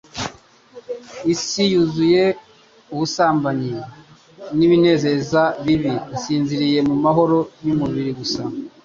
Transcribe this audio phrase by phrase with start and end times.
[1.33, 2.23] Isi yuzuye
[2.93, 3.73] ubusambanyi
[4.57, 8.41] n'ibinezeza bibi isinziriye mu mahoro y'umubiri gusa.